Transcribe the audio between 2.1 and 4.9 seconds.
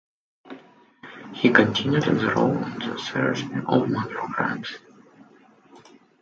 the role in the series' spin-off, "Major Crimes".